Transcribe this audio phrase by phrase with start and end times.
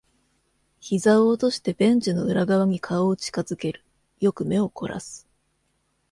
[0.79, 3.85] 膝を落としてベンチの裏側に顔を近づける。
[4.19, 5.27] よく目を凝らす。